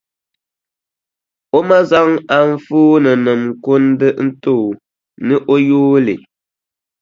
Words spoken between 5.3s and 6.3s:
o yooi li.